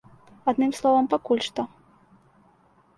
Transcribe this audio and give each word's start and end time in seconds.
Адным 0.53 0.71
словам, 0.79 1.05
пакуль 1.13 1.45
што. 1.51 1.61